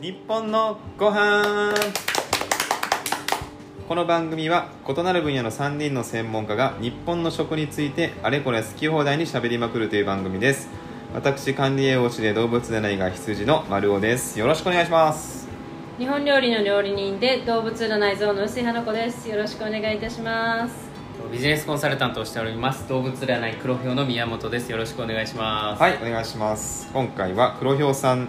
[0.00, 1.74] 日本のご飯。
[3.86, 10.70] この番組は異なる分野の3人の専門家が日本の食についてあれこれ好き放題にしゃべりまくるという番組です。
[11.12, 14.38] 私管理栄養士で動物占いが羊の丸尾です。
[14.38, 15.46] よろしくお願いします。
[15.98, 19.28] 日本料理の料理人で動物占い像の薄井花子です。
[19.28, 20.74] よろしくお願いいたします。
[21.30, 22.88] ビジネスコンサルタントをしております。
[22.88, 24.72] 動物占い黒ひょうの宮本です。
[24.72, 25.82] よろしくお願いします。
[25.82, 26.88] はいお願いします。
[26.90, 28.28] 今回は黒ひょうさんはい、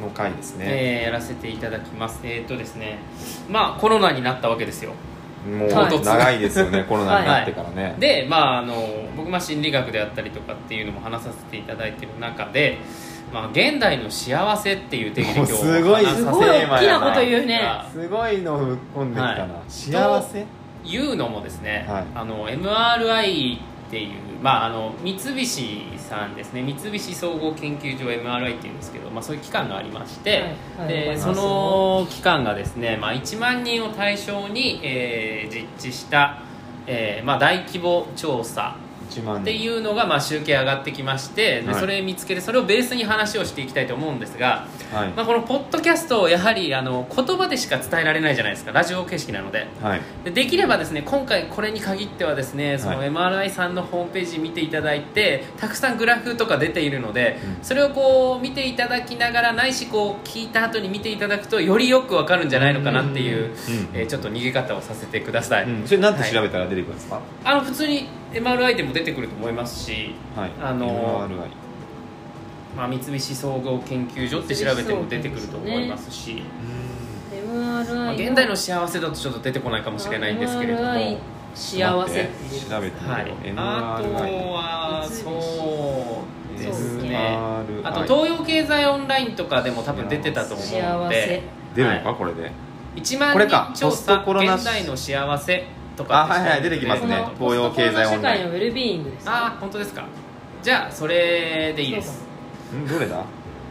[0.00, 2.20] の回ですね、えーやらせていただきます。
[2.24, 2.98] えーっとですね。
[3.48, 4.92] まあコロナになったわけですよ。
[5.48, 6.00] もうはい。
[6.00, 8.74] 長いですよね コロナになってからね、でまああの
[9.16, 12.78] 僕まあ心理学であったりとかっていうのも話させていただいてる中で
[13.32, 17.60] まあ現代の幸せっていう定義で今日もうすごいすごい大きなこと言ういね。
[17.92, 19.52] すごいのぶっ込んできたな、はい。
[19.68, 20.46] 幸せ？
[20.82, 22.04] いうのもですね、はい。
[22.14, 24.10] あの MRI っていう、
[24.42, 26.62] まあ、あの三菱さんですね。
[26.62, 30.88] 三菱総合研究所 MRI っていうんですけど、まあ、そういう機関がありまして、はいはい。
[30.88, 36.42] でその機関がですね、まあ、1万人を対象に、えー実地した、
[36.86, 41.80] えーまあ、大規模調査1万人っていうのが、まあ、集計上がってきましてではい。
[41.80, 49.66] それ見つけてそれをベースに話をしていきたいと思うんですが、はい、まあ、このポッドキャストをやはりあの言葉でしか伝えられないじゃないですかラジオ形式なので。
[49.82, 50.00] はい。
[50.24, 57.64] でできればですね今回これに限ってはですねそのはい MRI さんのホームページ見ていただいてたくさんグラフとか出ているので、うん。
[57.64, 63.52] それをこう見ていただきながらないしこう聞いた後に見ていただくとよりよくわかるんじゃないのかなっていう、うん。
[63.94, 66.48] えーちょっと逃げ方をさせてください、うん、それなんて調はい。
[66.48, 67.20] べたら出てくるんですか？
[67.44, 71.60] あの普通に MRI でも出てくると思いますし、はい、あの MRI
[72.76, 76.44] まあ、三菱総合研究所って調べても出てくると思いますし、
[77.48, 81.18] ま MRI あ、現代の幸せだとちょっと出てこないかもしれないんですけれども。
[81.52, 82.30] 幸せ。
[82.70, 84.14] 調べてみよう、はい、あと
[84.52, 86.24] はそ
[86.56, 87.08] うですね。
[87.08, 90.66] MRI あと東洋経済オンラインとかでも多分出てたと思う
[91.02, 91.42] ので。
[91.74, 92.52] 出るのか、はこれで。
[92.96, 93.70] い、1万これか。
[93.74, 95.66] 人調査コロナ現代の幸せ
[96.00, 97.22] とかあはいはい出てきますね。
[97.38, 99.26] この東洋経済オンラインのウェルビーイングです。
[99.26, 100.04] ねあ本当ですか。
[100.62, 102.24] じゃあそれでいいです。
[102.74, 103.22] んどれだ？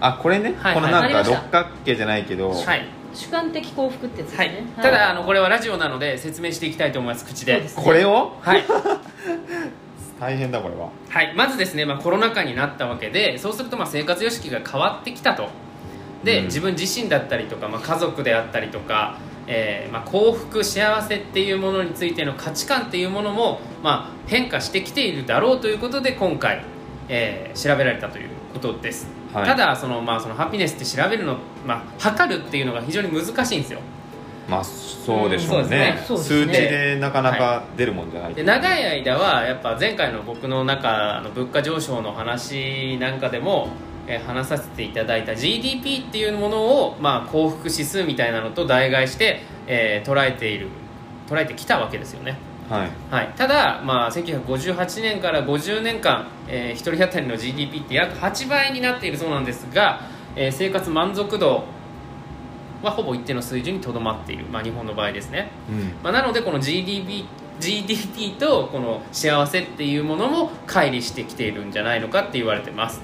[0.02, 4.50] あこれね、はいこのなんか六角形じゃないけど、はい、主観的幸福ってやつですはい。
[4.50, 7.54] ねただあのこれはラジオなので説明していきたいと思います口で。
[7.56, 8.38] そうですこれを？
[8.42, 8.64] はい。
[10.20, 10.90] 大変だこれは。
[11.10, 15.50] はい、まずですね、まあ、コロナ禍になったわけでそうするとまあ生活様式が変わってきたと。
[16.24, 16.46] で、うん。
[16.46, 19.18] 自分自身だったりとか、まあ、家族であったりとか、
[19.52, 26.64] えーまあ、幸福幸せっていうものについての価値観っていうものも、まあ、変化してきているだろうということで今回、
[27.10, 29.46] えー調べられたということです、はい。
[29.46, 33.80] ただその、まあ、そのハピネスって調べるの、まあ、測るっていうのが非常に難しいんですよ。
[34.48, 36.24] まあそうでしょうね,、うんそうね。
[36.24, 43.70] 数値でなかなか出るもんじゃない、で長い間はやっぱ前回の僕の中の物価上昇の話なんかでも、
[44.10, 50.68] えー話させていただいた GDP っていうものを、まあ、幸福指数みたいなのと代替して、えー捉えている
[51.28, 52.38] 捉えてきたわけですよね、
[52.68, 52.90] はい。
[53.12, 60.02] はい、ただ、まあ、1958年から50年間、え1人当たりの GDP って約8倍になっているそうなんですが、
[60.36, 61.64] えー生活満足度
[62.82, 65.52] はほぼ一定の水準にとどまっている、まあ、日本の場合ですね。
[65.70, 65.94] うん。
[66.04, 67.26] まあ、なのでこの GDP,
[67.60, 73.02] GDP とこの幸せっていうものも乖離してきているんじゃないのかって言われてます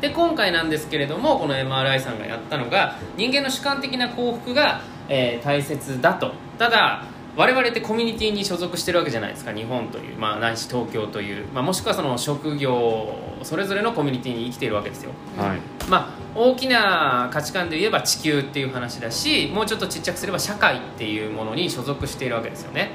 [0.00, 6.32] で今回なんですけれどもこの MRI さんがやったのが人間の主観的な幸福が、えー大切だと。
[6.58, 7.04] ただ
[7.36, 15.12] 我々ってコミュニティに所属してるわけじゃないですか日本という、まあ、ないし東京という、まあ、もしくはその職業それぞれのコミュニティに生きているわけですよ。
[15.38, 15.58] はい。
[15.90, 22.92] まあ、大きな価値観で言えば地球っていう話だしもうちょっとちっちゃくすれば社会っていうものに所属しているわけですよね。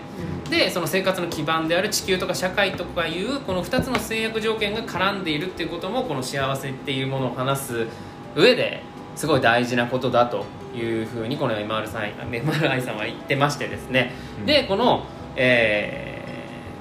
[0.50, 7.88] でその生活の基盤である地球とか社会とかいうこの2つの制約条件が絡んでいるっていうこともこの幸せっていうものを話す
[8.36, 8.82] 上で
[9.16, 14.46] すごい大事なことだというふうにこの MR さん MRI さんは言ってましてですね、うん。
[14.46, 16.26] でこの、えー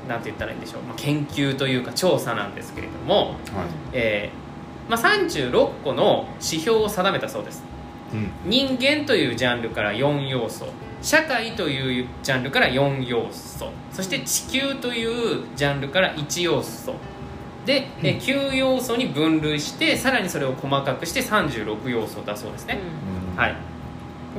[0.08, 3.36] なんて言ったらいいんでしょう、まあ、研究というか調査なんですけれども、はい。
[3.94, 4.44] えー
[4.88, 7.62] まあ、36個の指標を定めたそうです。
[8.12, 8.31] うん。
[8.50, 10.66] 人間というジャンルから4要素。
[11.02, 13.70] 社会というジャンルから4要素。
[13.92, 16.94] そして地球というジャンルから1要素。
[17.66, 22.78] で、えー9要素に分類してさらにそれを細かくして36要素だそうですね、
[23.32, 23.37] うん。
[23.38, 23.56] はい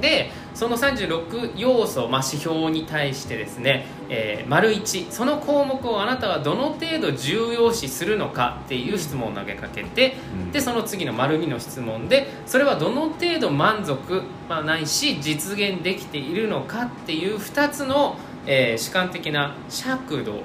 [0.02, 10.52] でその36要素、まあ、指標に対してですね、えー丸1その項目をあなたはどの程度重要視するのかっていう質問を投げかけて、うん。
[10.52, 20.42] でその次の丸2の質問でそれはどの程度満足、まあ、ないし実現できているのかっていう2つの、えー主観的な尺度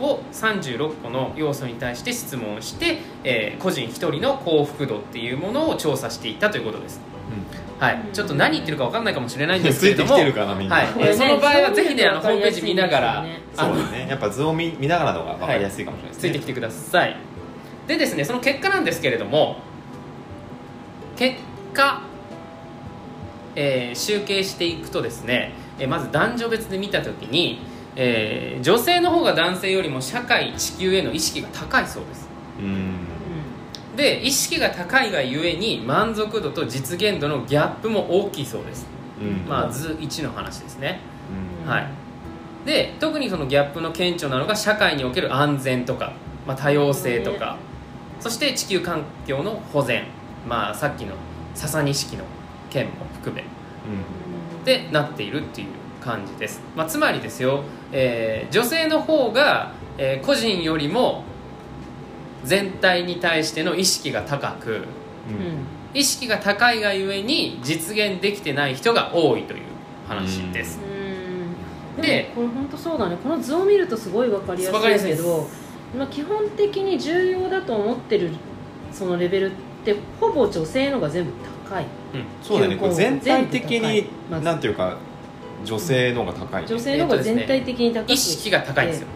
[0.00, 7.00] を36個の要素に対して質問して、えー個人1人の幸福度っていうものを調査していったということです
[7.84, 10.08] はい、ちょっと何言ってるか分かんないかもしれないんですけれども。
[10.08, 10.16] つい
[11.14, 14.06] その場合はぜひねあのホームページ見ながら、そうですね。
[14.08, 17.16] やっぱ図を見見ながらの方が分かりやすいかもしれないですね、ついてきてください。
[17.86, 19.58] でですねその結果なんですけれども
[21.16, 21.36] 結
[21.72, 22.02] 果、
[23.54, 27.60] えー集計していくとですね、えーまず男女別で見た時に、
[27.96, 32.28] えー女性の方が男性よりも社会地球への意識が高いそうです。
[32.58, 32.93] うん
[33.96, 38.86] で意識が高いがゆえに満足度と実現度のギャップも大きいそうです。
[39.20, 39.48] うん。
[39.48, 41.00] まあ図1の話ですね。
[41.64, 41.70] うん。
[41.70, 41.86] はい、
[42.66, 46.12] で特にそのギャップの顕著なのが社会における安全とか、
[46.46, 47.56] まあ、多様性とか、
[48.20, 50.04] そして地球環境の保全、
[50.48, 51.14] まあ、さっきの
[51.54, 52.24] 笹錦の
[52.70, 53.44] 件も含め。
[54.64, 55.68] でなっているっていう
[56.00, 61.24] 感じです、まあ、つまりですよ、えー女性の方が、えー個人よりも
[62.44, 64.76] 全体に対しての意識が高くうん。
[64.76, 64.84] うん
[65.94, 69.60] 意識が高いがゆえに実現できてない人が多いという
[70.08, 70.80] 話です、
[71.96, 72.02] うん。
[72.02, 73.16] でこれ本当そうだね。
[73.22, 75.48] この図を見るとすごい分かりやすいですけど
[75.96, 78.32] まあ、基本的に重要だと思ってる
[78.90, 79.54] そのレベルっ
[79.84, 81.30] てほぼ女性のが全部
[81.68, 81.84] 高い。
[82.42, 82.76] そうだよね。
[82.76, 84.44] これ全体的にまず。
[84.44, 84.96] なんていうか
[85.64, 86.62] 女性の方が高い。
[86.62, 89.06] ね女性のが全体的に高くて意識が高いんですよ、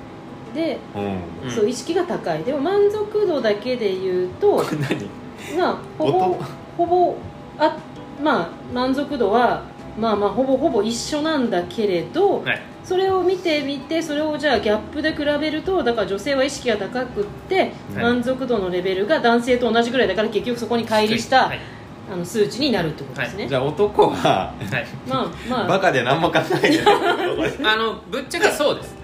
[0.54, 1.02] で、うん。
[1.44, 2.42] うんそう意識が高い。
[2.44, 4.62] でも満足度だけで言うと
[5.56, 6.44] まあほぼ音？
[6.76, 7.16] ほぼ
[7.58, 7.76] あ
[8.22, 9.64] まあ満足度は
[9.98, 12.60] まあまあほぼほぼ一緒なんだけれど、はい。
[12.84, 17.72] それを見てみてそれをじゃあギャップで比べるとだから女性は意識が高くって、はい。
[17.96, 21.60] 満足度のレベルが男性と同じぐらいだから結局そこに乖離した、はい。
[22.10, 25.68] あの数値になるってことですね、じゃあ男ははいまあまあ。
[25.68, 26.96] バカで何も考えてない
[27.62, 28.96] あのぶっちゃけそうです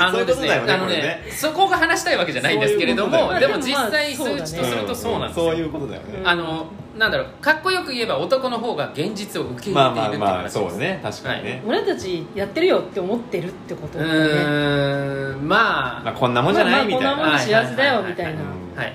[0.00, 6.18] あのですねそういうことだよねそこが話したいわけじゃないんですけれどもでも実際数値とするとそうなんですよ、そういうことだよね。
[6.18, 6.66] うんあの
[6.98, 10.54] なんだろうかっこよく言えば男の方が現実を受け入まあれているまあまあ話です。
[10.54, 14.12] そうね確かにね、俺たちやってるよって思ってるってことうだね。
[14.12, 16.02] ーんまあ。
[16.04, 18.42] まあ、こんなもんじゃない、まあまあみたいな、こんなもん幸せだよみたいな。
[18.42, 18.88] うんはい。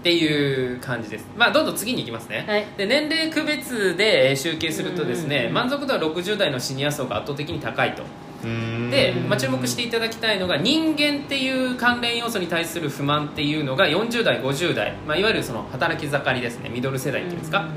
[0.00, 1.26] っていう感じです。
[1.36, 2.66] まあどんどん次に行きますね、はい。
[2.76, 8.02] で年齢区別でえー集計するとですねうんうんうん満足度は60代のシニア層が圧倒的に高いと
[8.42, 9.28] で、うん。
[9.28, 17.68] まあ、注目していただきたいのが人間っていう関連要素に対する不満っていうのが40代50代、まあ、いわゆるその働き盛りですねミドル世代っていうんですか、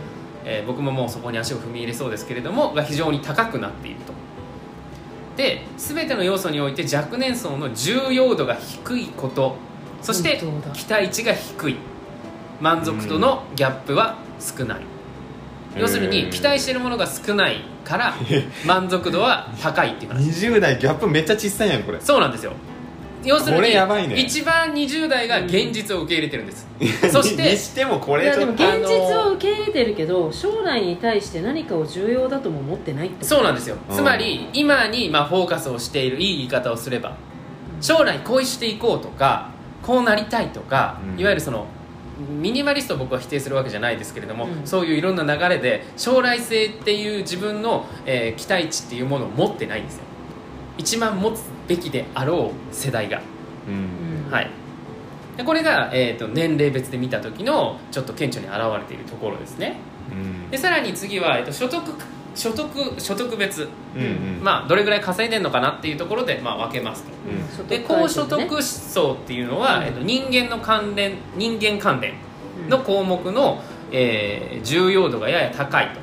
[0.46, 4.14] えー僕ももうそこに足を踏み入れそうですけれどもが非常に高くなっていると。
[5.38, 9.56] で全ての要素において若年層の重要度が低いこと
[10.02, 10.42] そして
[10.74, 11.78] 期待値が低い。
[12.64, 14.82] 満足度のギャップは少ない、
[15.78, 18.16] 要するに期待しているものが少ないから
[18.66, 20.30] 満足度は高いっていう話。
[20.30, 22.00] 20代ギャップめっちゃ小さいやんこれ。
[22.02, 22.54] そうなんですよ。
[23.24, 24.16] 要するこれにやばいね。
[24.16, 26.68] 一番20代が現実を受け入れてるんです、
[27.10, 33.28] そしてにしてもこれちょっと現実を受け入れてるけど将来に対して何かを重要だとも思ってないってこと。
[33.28, 33.78] そうなんですよ。
[33.90, 33.96] うん。
[33.96, 37.16] つまり今にまあフォーカスをしているいい言い方をすれば
[37.80, 39.50] 将来こうしていこうとか
[39.82, 41.20] こうなりたいとか、うん。
[41.20, 41.66] いわゆるその
[42.18, 44.68] ミニマリストを僕は否定するわけじゃないですけれども、うん。
[44.68, 50.04] そういういろんな流れで将来性っていう自分の、えー期待値っていうものを持ってないんですよ。
[50.78, 53.22] 一番持つべきであろう世代が。
[53.68, 54.32] うんうん。
[54.32, 54.50] はい。
[55.38, 59.78] でこれが、えー、と年齢別で見た時のちょっと顕著に現れているところですね。
[60.12, 60.50] うん。
[60.52, 61.82] でさらに次は、えー、と所得
[62.36, 62.68] 所得
[63.00, 64.06] 所得別、うんう
[64.42, 64.44] ん。
[64.44, 67.10] まあ、どれぐらい稼いでるのかなっていうところで、まあ、分けますと。
[67.60, 67.68] うん。
[67.68, 72.14] で高所得層っていうのは、うんえー、と人間の関連人間関連
[72.64, 72.70] うん。
[72.70, 73.62] の項目の、
[73.92, 76.00] えー重要度がやや高いと。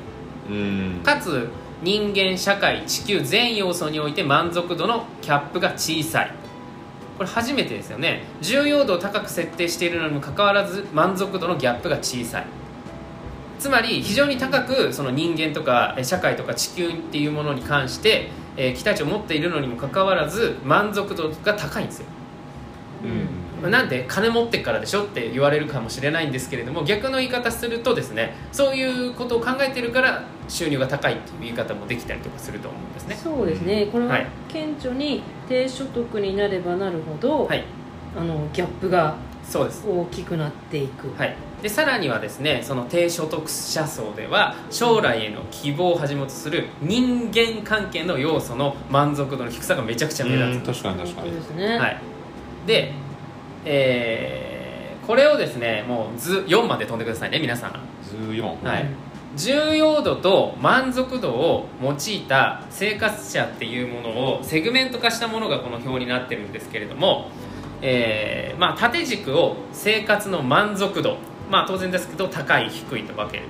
[0.53, 1.01] うん。
[1.03, 1.49] かつ
[1.81, 6.31] 人間社会地球全要素において満足度のキャップが小さい。
[7.17, 8.23] これ初めてですよね。
[8.41, 12.47] 重要度を高く設定しているのにもかかわらず満足度のギャップが小さい
[13.61, 22.05] つまり非常に高くその人間とかえ社会とか地球っていうものに関して、えー期待値を持っているのにもかかわらず満足度が高いんですよ。
[23.61, 23.71] うん。
[23.71, 33.15] なんで金持ってっからでしょって言われるかもしれないんですけれども逆の言い方するとですねそういうことを考えてるから収入が高いっていう言い方もできたりとかすると思うんですね。
[33.15, 33.87] そうですね。
[33.91, 34.27] これははい。
[34.49, 37.63] 顕著に低所得になればなるほど、はい。
[38.17, 39.15] あのギャップが
[39.53, 50.81] 大きくなっていく、はい、でさらにはですねその低所得者層では将来への希望をはじめとする人間関係の要素の満足度の低さがめちゃくちゃ目立つ。
[50.81, 51.31] 確かに確かに。
[51.31, 52.01] ですね、はい、
[52.65, 52.93] で、
[53.65, 54.51] えー
[55.05, 57.73] これをですねもう図4まで飛んでくださいね皆さん、
[58.31, 58.85] 14はい。
[59.35, 67.29] 重要度と満足度を用いた生活者っていうものをセグメント化したものがこの表になってるんですけれども、
[67.81, 71.17] えーまあ、縦軸を生活の満足度、
[71.51, 73.37] まあ、当然ですけど高い低いと分け。
[73.37, 73.43] る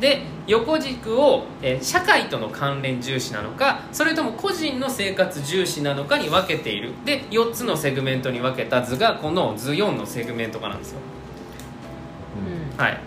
[0.00, 6.92] で横軸を、えー社会との関連重視なのかそれとも個人の生活重視なのかに分けている。
[7.04, 11.00] で4つのセグメントに分けた図がこの図4のセグメント化なんですよ。
[12.76, 12.82] うん。
[12.82, 12.98] はい。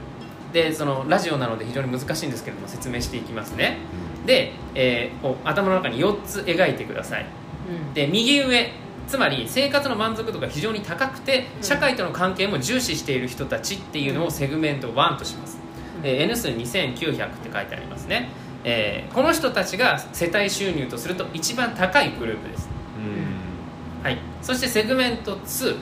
[0.54, 3.80] でそのラジオなので非常に難しいんですけれども説明していきますね。
[4.26, 7.26] で、えー頭の中に4つ描いてください。
[7.70, 7.94] うん。
[7.94, 8.72] で右上
[9.08, 11.64] つまり生活の満足度が非常に高くてうん。
[11.64, 15.60] 社会との関係も重視している人たちっていうのをセグメント1とします、
[16.02, 16.08] うん。
[16.08, 18.30] えー N 数2900って書いてありますね、
[18.64, 24.04] えーこの人たちが世帯収入とすると一番高いグループです、うん。
[24.04, 25.78] はい、そしてセグメント2、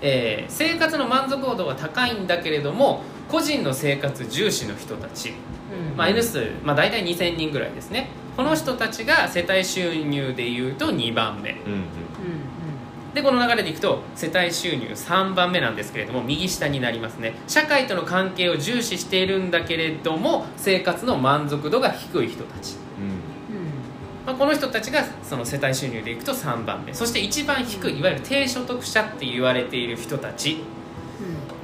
[0.00, 5.96] えー生活の満足度が高いんだけれども個人の生活重視の人たち、うん。
[5.96, 8.08] まあ、N 数、まあ、大体2000人ぐらいですね。
[8.36, 11.50] この人たちが世帯収入でいうと2番目。
[11.50, 11.72] うん。
[11.72, 11.82] うん
[13.14, 17.34] でこの流れでいくと世帯収入3番目なんですけれども右下になりますね。
[17.48, 23.04] 社会との関係を重視しているんだけれども生活の満足度が低い人たち、うん。
[23.04, 23.70] うん
[24.26, 26.94] まあ、この人たちがその世帯収入でいくと3番目。
[26.94, 30.58] そして一番低いいわゆる低所得者って言われている人たち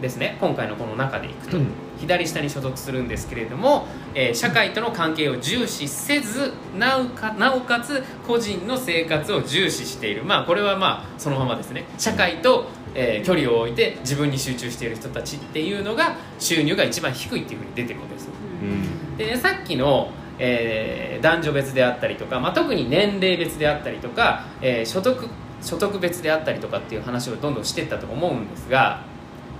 [0.01, 0.37] ですね。
[0.41, 10.25] 今回のこの中でいくと、うん左下に所属するんですけれども、えー社会との関係を重視せずなおかなおかつ個人の生活を重視している。
[10.25, 11.85] まあこれはまあそのままですね。
[11.99, 18.29] 社会と、えー距離を置いて自分に集中している人たちっていうのが収入が一番低いっていうふうに出てるわけです
[18.63, 19.17] うん。
[19.17, 25.29] でさっきの、えー男女別であったりとか、まあ、特に年齢別であったりとか、えー所得
[25.63, 29.01] 所得別であったりとかっていう話をどんどんしていったと思うんですが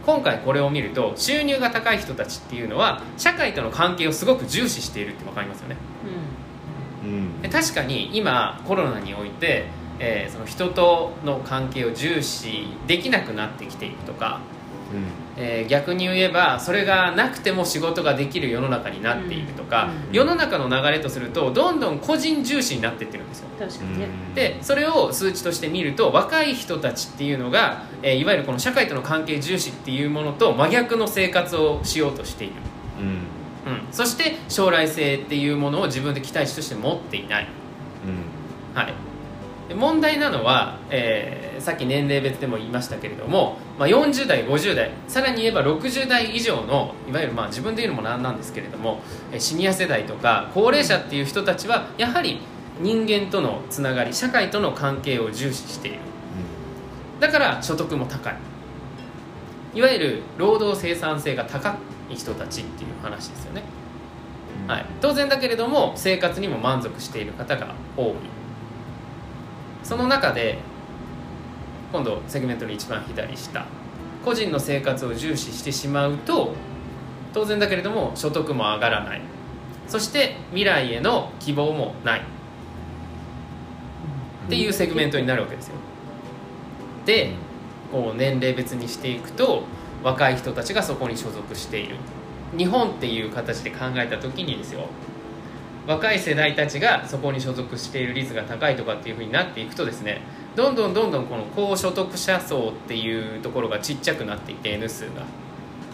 [0.07, 5.77] 今回これを見ると収入が高い人たちっていうのは社会との関係をすごく重視しているって分かりますよね。
[7.05, 7.43] うん。
[7.43, 9.67] で確かに今コロナにおいて、
[9.99, 14.41] えーその人との関係を重視できなくなってきているとか、
[15.37, 23.49] えー逆に言えばそれがなくても仕事ができる世の中になっているとか、うん世の中の流れとするとどんどん個人重視になっていってるんですよ。
[23.59, 24.09] 確かにね。
[24.35, 32.55] でそれを数値として見ると若い人たちっていうのが、えーいわゆるこの社会との関係重視っていうものと真逆の生活をしようとしている、
[33.01, 33.07] うん。
[33.73, 37.49] うん、そして将来性っていうものを自分で期待値として持っていない。
[38.75, 38.95] はい、
[39.69, 49.01] で問題なのは、えーさっき年齢別でも言いましたけれども、まあ、40代50代さらに言えば60代以上のいわゆるまあ自分で言うのもなんなんですけれども
[49.33, 52.41] えーシニア世代とか高齢者っていう人たちはやはり
[52.81, 55.99] 人間とのつながり社会との関係を重視している。
[57.21, 58.37] だから所得も高い。
[59.75, 61.77] いわゆる労働生産性が高
[62.11, 63.63] い人たちっていう話ですよね。
[64.65, 64.71] うん。
[64.71, 68.15] はい、当然だけれども生活にも満足している方が多い
[69.87, 70.59] その中で
[71.93, 73.65] 今度セグメントの一番左下
[74.25, 76.55] 個人の生活を重視してしまうと
[77.33, 79.21] 当然だけれども所得も上がらない。
[79.87, 82.21] そして未来への希望もない。
[82.21, 82.23] っ
[84.49, 85.75] ていうセグメントになるわけですよ。
[87.05, 87.31] で
[87.93, 89.63] こう年齢別にしていくと
[90.03, 91.95] 若い人たちがそこに所属している。
[92.59, 94.89] 日本っていう形で考えた時にですよ
[95.87, 100.21] 若い世代たちがそこに所属している率が高いとかっていうふうになっていくとですね
[100.57, 105.25] どんどんどんどんこの高所得者層っていうところがちっちゃくなっていって N 数が。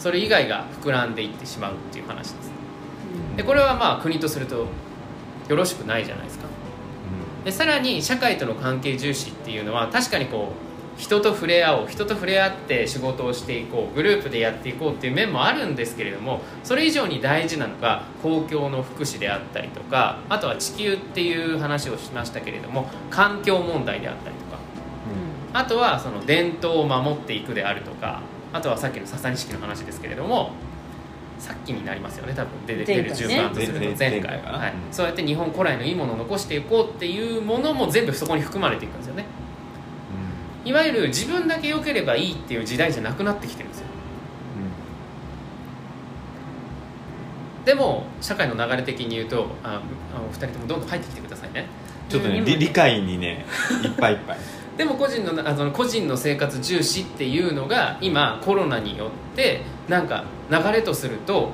[0.03, 2.51] それ以外が膨らんでいってしまうっていう話です。
[3.37, 4.67] でこれはまあ国とすると
[5.49, 6.47] よろしくないじゃないですか。
[7.45, 24.59] でさらに社会との関係重視っていうのは確かにこう人と触れ合おう人と触れ合って仕事をしていこうグループでやっていこうっていう面もあるんですけれどもそれ以上に大事なのが公共の福祉であったりとかあとは地球っていう話をしましたけれども環境問題であったりとか
[25.55, 28.21] あとはその伝統を守っていくであるとか
[28.53, 30.53] あとはさっきの笹錦の話ですけれども
[31.39, 32.67] さっきになりますよね多分。
[32.67, 34.73] 出て出る順番とすると前前回は。
[34.93, 39.25] そうやって日本古来のいいものを残していこうっていうものも全部そこに含まれていくんですよね
[40.65, 43.87] いわゆる自分だけ良ければいいっていう時代じゃなくなってきてるんですよ。
[47.65, 49.81] でも社会の流れ的に言うとあ
[50.15, 51.67] あお二人ともどんどん入ってきてくださいね。
[52.09, 52.45] ちょっとねうん。
[52.45, 53.45] 理理解にね
[53.85, 54.39] いっぱいいっぱい。
[54.77, 61.53] でも個人のあその個人の生活重視っていうのが今コロナによってなんか流れとすると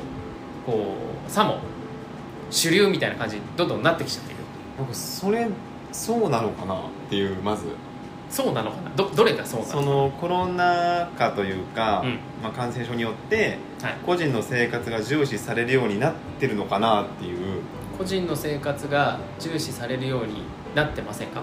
[0.64, 0.94] こ
[1.26, 1.58] うさも
[2.50, 4.42] 主流みたいな感じにどんどんなってきちゃっている。
[4.78, 5.48] なんかそれ
[5.92, 6.78] そうなのかなっ
[7.10, 7.66] ていうまず
[8.30, 8.90] そうなのかな？
[8.94, 12.18] どどれがそうなそののコロナ禍というか、うん。
[12.42, 17.60] まあ、感染症によってはい、個人の生活が重視されるようになってるのかなっていう。
[17.96, 20.42] 個人の生活が重視されるように
[20.74, 21.42] なってませんか、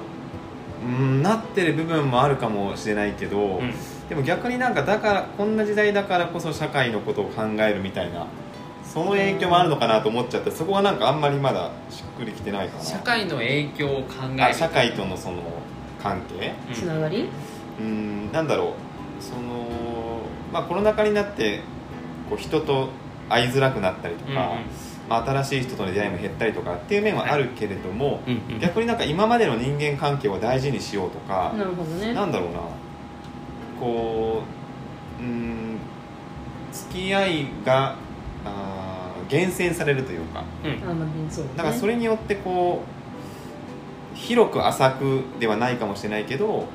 [0.85, 3.73] うんなってる部分もあるかもしれないけど、うん。
[4.07, 8.27] でも逆になんかだからこんな時代だからこそ社会のことを考えるみたいな
[8.83, 12.83] その影響もあるのかなと思っちゃってそこはなんかあんまりまだしっくりきてないかな。
[12.83, 14.43] 社会の影響を考える。
[14.43, 15.41] あ社会とのその
[16.05, 16.53] 関係？
[16.69, 17.29] うんつながり？
[17.79, 18.75] うんなんだろ
[19.19, 19.23] う。
[19.23, 20.21] その
[20.53, 21.61] まあコロナ禍になって
[22.29, 22.89] こう人と
[23.27, 24.45] 会いづらくなったりとか、うんうん。
[25.09, 28.59] まあ、新しい人との出会いも減ったりとかっていう面はあるけれども、うんうん。
[28.59, 32.13] 逆になんか今までの人間関係を大事にしようとか、なるほどね。
[32.13, 32.59] なんだろうな。
[33.79, 34.43] こ
[35.19, 35.77] ううん
[36.71, 37.95] 付き合いが
[38.45, 40.89] あー厳選されるというかうん。
[40.89, 41.57] あまあそうだね。
[41.57, 42.94] だからそれによってこう
[44.15, 46.67] 広く浅くではないかもしれないけど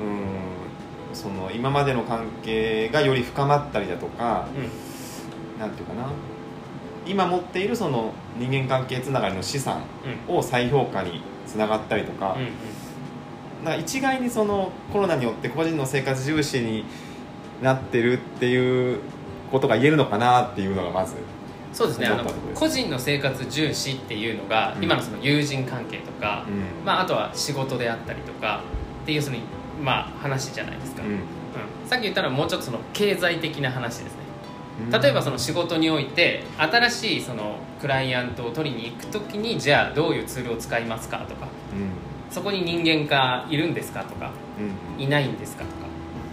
[0.00, 4.48] うんその今までの関係がより深まったりだとか
[5.58, 6.08] なんていうかな。
[7.08, 9.82] 今持っているその人間関係つながりの資産
[10.28, 12.36] を再評価につながったりとか,、
[13.64, 16.84] なんか一概にそのコロナによって個人の生活重視に
[17.62, 19.00] なってるっていう
[19.50, 21.14] ことが言えるのかなっていうのがまず
[21.72, 22.06] そうですね。
[22.06, 24.84] あの個人の生活重視っていうのが、うん。
[24.84, 26.84] 今のその友人関係とか、うん。
[26.84, 28.62] まあ、あとは仕事であったりとか
[29.02, 29.38] っていうその、
[29.82, 31.20] まあ、話じゃないですか、ううん。
[31.86, 34.16] さっき言ったのはもうちょっとその経済的な話です
[34.80, 34.88] ね。
[34.88, 34.90] ん。
[34.90, 41.90] 例えばその仕事において新しいそのクライアントを取りに行く時にじゃあどういうツールを使いますかとかうん。
[42.30, 44.32] そこに人間がいるんですかとか
[44.96, 45.02] うん。
[45.02, 45.76] いないんですかとか、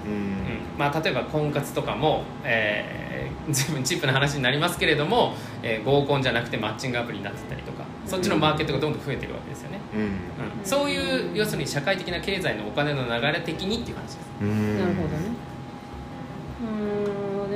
[0.05, 0.11] うん。
[0.11, 10.01] うんまあ、例えば婚活とかも、えー、 随分チップな話になりますけれども、えー合コンじゃなくてマッチングアプリになってたりとかそっちのマーケットがどんどん増えてるわけですよね、うん。
[10.01, 10.09] うん、
[10.63, 14.79] そういう要するに社会的な経済のお金の流れ的にっていう話です、うん。
[14.79, 15.55] なるほどね。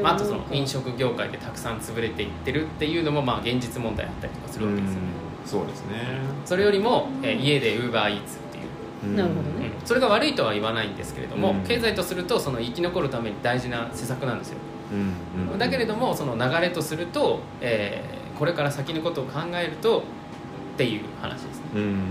[0.02, 5.08] まあ、あとその飲食業界でたくさん潰れていってるっていうのもまあ現実問題あったりとかするわけですよね、
[5.44, 5.50] うん。
[5.50, 6.20] そうですね。
[6.46, 8.38] それよりも、えー家でウーバーイーツ
[9.16, 9.72] なるほどね。
[9.82, 9.88] うん。
[9.88, 11.64] それが悪いとは言わないんですけれども、うん。
[11.64, 14.58] 経済とするとその生き残るために大事な施策なんですよ、
[14.94, 15.52] うん。
[15.54, 15.58] うん。
[15.60, 20.02] だけれどもその流れとすると、えーこれから先のことを考えるとっ
[20.78, 21.64] ていう話ですね。
[21.76, 22.04] うん。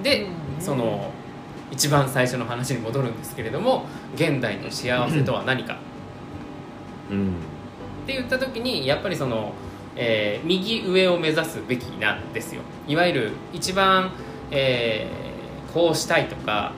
[0.00, 1.10] で、うんその
[1.72, 5.78] 一番最初の話に戻るんですけれども現代の幸せとは何か。
[7.10, 7.28] うん。
[7.28, 9.54] って言った時にやっぱりその、
[9.96, 12.62] えー右上を目指すべきなんですよ。
[12.86, 14.12] いわゆる一番、
[14.52, 15.19] えー
[15.72, 16.72] こうしたいとか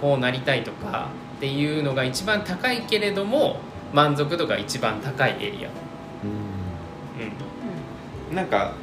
[0.00, 3.60] こうなりたいとかっていうのが一番高いけれども
[3.92, 5.70] 満足度が一番高いエリア、
[8.30, 8.74] うん、なんか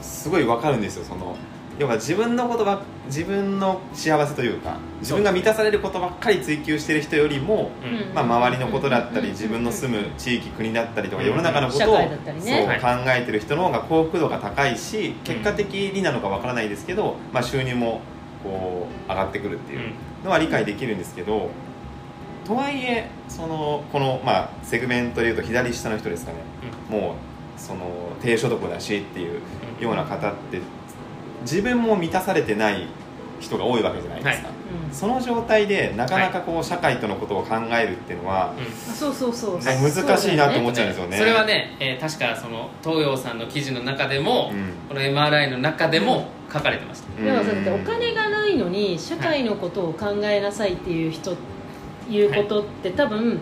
[0.00, 1.36] すごいわかるんですよその
[1.78, 7.72] 要は自分のことば自分の幸せというか自分が満たされることばっかり追求してる人よりも、
[8.14, 9.26] まあ、周りのことだったうん。
[9.26, 11.28] り自分の住む地域国だったりとかうん。
[11.28, 12.80] 世の中のことをねそうはい。
[12.80, 18.02] 考えてる人の方が幸福度が高いし結果的になのかわからないですけど、まあ、収入も
[18.44, 19.90] こう上がってくるっていう
[20.24, 21.50] のは理解できるんですけど
[22.44, 26.38] とはいえそのこの、まあ、セグメントでいうと左下の人ですかね。
[26.90, 29.40] もうその低所得だしっていう
[29.80, 30.60] ような方って
[31.42, 32.86] 自分も満たされてない
[33.40, 34.53] 人が多いわけじゃないですか、うん
[34.92, 38.54] その状態でなかなかこう社会とのことを考えるっていうのは、
[38.94, 39.58] そうそうそう。
[39.58, 41.18] ね難しいなと思っちゃうんですよね。
[41.18, 44.72] それはね、えー確かその東洋さんの記事の中でも、うん。
[44.88, 51.36] この MRI の中でも書かれてました、だからさだってお金がないのに社会のことを考えなさいっていう人、
[52.08, 53.38] いうことって多分、うん、ぶ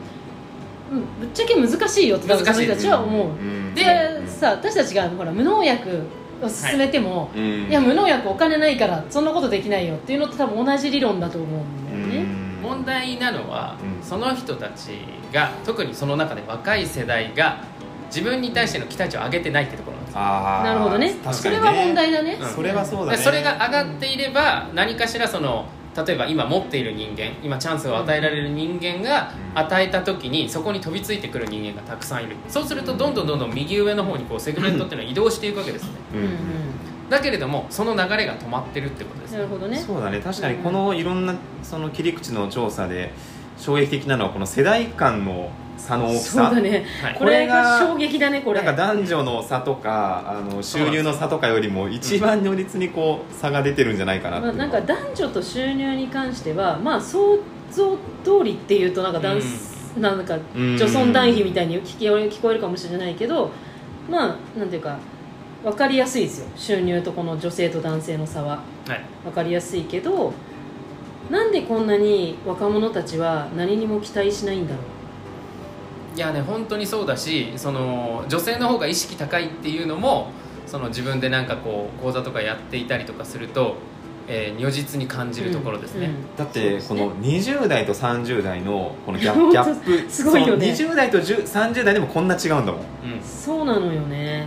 [1.26, 3.74] っちゃけ難しいよって多分その人たちは思う、うん。
[3.74, 3.82] で
[4.28, 6.02] さ私たちがほら無農薬
[6.46, 7.42] を進めても、うん。
[7.68, 12.26] いや無農薬お金ないからそんなことできないよっていうのと多分同じ理論だと思うんだよね、
[12.62, 14.02] 問題なのは、うん。
[14.02, 14.98] その人たち
[15.32, 17.64] が特にその中で若い世代が
[18.06, 21.14] 自分に対しての期待値を上げてないってところなんですなるほどね。
[21.14, 22.48] 確かにそれは問題だね、うん。
[22.48, 23.18] それはそうだね。
[23.18, 29.58] でそれが上がっていれば何かしらその例えば今持っている人間今チャンスを与えられる人間がうん。
[29.58, 32.36] 与えた時にそこに飛びついてくる人間がたくさんいる。
[32.48, 35.90] そうするとどんどんどんどん右上の方にこうセグメントっていうのは移動していくわけですね。
[36.14, 36.32] ううんんうん。
[37.10, 39.76] だけれどもその流れが止まってるってことですなるほどね。
[39.78, 40.20] そうだね。
[40.20, 43.12] 確かにこのいろんなその切り口の調査で
[43.58, 46.46] 衝撃的なのはこの世代間の差の大きさ。
[46.46, 47.14] そうだね、はい。
[47.14, 48.62] これが衝撃だねこれ。
[48.62, 57.38] なんか男女の差とかあの収入の差とかよりも一番如実にこう差が出てるんじゃないかなってまあ、なんか男女と収入に関してはまあ想
[57.70, 59.40] 像通りっていうとなんか男、
[59.98, 63.50] なんかうん女尊男卑みたいに聞き聞こえるかもしれないけど
[64.10, 64.98] まあなんていうか
[65.64, 66.46] 分かりやすいですよ。
[66.56, 68.62] 収入とこの女性と男性の差は。
[68.86, 69.00] はい。
[69.24, 70.32] 分かりやすいけど
[71.30, 74.84] なんでこんなに若者たちは何にも期待しないんだろう
[76.14, 80.30] いやね本当にそうだしその女性の方が意識高いっていうのも
[80.66, 83.76] その自分でなんかこう講座とかやっていたりとかすると
[84.28, 90.74] えー如実に感じるところですね、だってこの20代と30代のこのギャップすごいよね。
[90.76, 92.80] その20代と10 30代でもこんな違うんだもん。
[92.80, 92.82] う
[93.18, 93.22] ん。
[93.22, 94.46] そうなのよね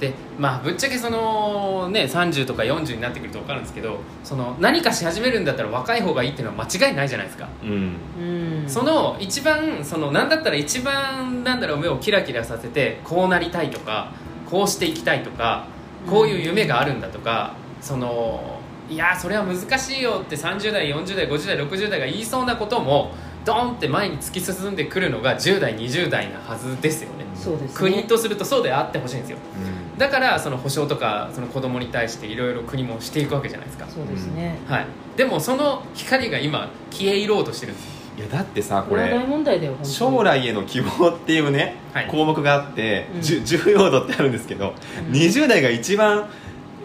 [0.00, 7.96] でまあぶっちゃけそのね30とか40になってくると分かるんですけどその何かし始めるんだったら若い方がいいっていうのは間違いないじゃないですか、うん。
[8.18, 8.24] う
[8.64, 14.12] んその一番そのなんだったら一番なんだろう目をキラキラさせてこうなりたいとか
[14.50, 15.66] こうしていきたいとか
[16.08, 18.58] こういう夢があるんだとか、その
[18.88, 23.12] いやそれは難しいよって30代40代50代60代が言いそうなことも
[23.44, 27.24] ドンって前に突き進んでくるのが10代20代なはずですよね。
[27.34, 27.70] そうですね。
[27.74, 29.38] 国とするとそうであってほしいんですよ。
[29.64, 34.86] うんだからその保障とかその子供に対していろいろ国もしていくわけじゃないですか、そうですね、はい、
[35.16, 37.90] でもその光が今消え入ろうとしてるんですよ。
[38.18, 39.94] いやだってさこれ大問題だよ本当に。
[39.94, 42.08] 将来への希望っていうね、はい。
[42.08, 43.22] 項目があって、うん。
[43.22, 44.74] じゅ重要度ってあるんですけど、
[45.08, 45.12] うん。
[45.12, 46.28] 20代が一番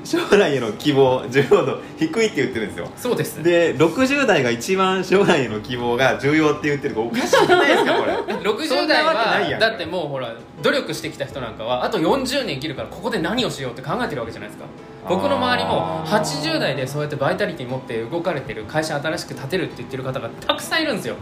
[0.05, 2.87] 将来への希望重要度低いって言ってるんですよ。
[2.95, 8.13] そうですで60代が一番将来への希望が重要って言ってるおかしくないですかこれ。
[8.49, 14.65] 60そんな代はだってもうほら努力してきた人なんかはあと40年生きるからここで何をしようって考えてるわけじゃないですか。
[15.07, 16.19] 僕の周りもあー。
[16.19, 21.15] 80代でそうやってバイタリティ持って動かれてる会社新しく建てるって言ってる方がたくさんいるんですよ。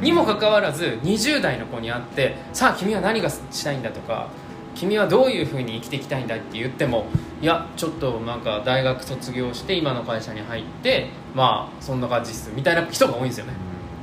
[0.00, 4.28] にもかかわらず20代の子に会ってさあ君は何がしたいんだとか
[4.76, 7.06] 君はどういうふうに生きていきたいんだって言っても
[7.42, 13.52] いやちょっとなんか大学卒業して今の会社に入ってまあそんな感じっすみたいな人が多いんですよね。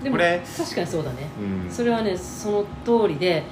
[0.04, 0.42] でもこれ？
[0.58, 1.30] 確かにそうだね。
[1.40, 1.72] うん。
[1.72, 3.44] それはねその通りで